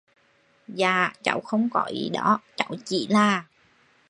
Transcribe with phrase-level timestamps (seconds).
[0.67, 3.43] Dạ Cháu không có ý đó cháu chỉ là